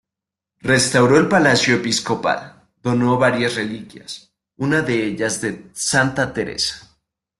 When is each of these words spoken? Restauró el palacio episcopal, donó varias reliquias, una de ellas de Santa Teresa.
Restauró 0.61 1.19
el 1.19 1.27
palacio 1.27 1.75
episcopal, 1.75 2.67
donó 2.81 3.19
varias 3.19 3.53
reliquias, 3.53 4.33
una 4.57 4.81
de 4.81 5.05
ellas 5.05 5.41
de 5.41 5.67
Santa 5.73 6.33
Teresa. 6.33 6.97